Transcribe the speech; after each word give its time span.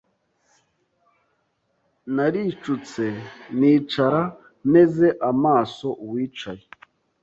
Naricutse 2.15 3.05
nicara 3.57 4.21
Nteze 4.69 5.07
amaso 5.29 5.87
uwicaye 6.05 6.65